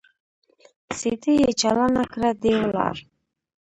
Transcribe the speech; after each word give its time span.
سي 0.97 1.11
ډي 1.21 1.33
يې 1.41 1.51
چالانه 1.59 2.03
کړه 2.11 2.29
دى 2.41 2.53
ولاړ. 2.61 2.95